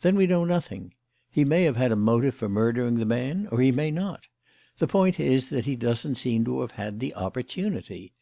[0.00, 0.94] "Then we know nothing.
[1.30, 4.26] He may have had a motive for murdering the man or he may not.
[4.78, 8.12] The point is that he doesn't seem to have had the opportunity.